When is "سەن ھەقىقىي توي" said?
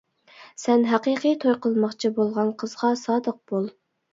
0.61-1.53